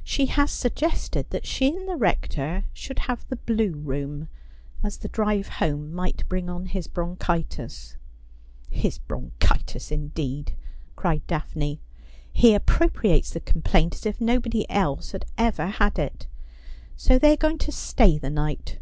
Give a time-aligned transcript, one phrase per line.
[0.02, 4.26] 'She has suggested that she and the Rector should have the Blue Room,
[4.82, 7.96] as the drive home might bring on his bronchitis.''
[8.68, 10.54] His bronchitis, indeed!'
[10.96, 11.78] cried Daphne.'
[12.42, 16.26] He appropriates the complaint as if nobody else had ever had it.
[16.96, 18.80] So they are going to stay the night